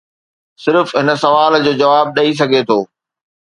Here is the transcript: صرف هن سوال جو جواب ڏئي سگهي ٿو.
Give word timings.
صرف 0.63 0.87
هن 0.99 1.07
سوال 1.23 1.53
جو 1.65 1.73
جواب 1.81 2.07
ڏئي 2.15 2.31
سگهي 2.39 2.61
ٿو. 2.69 2.79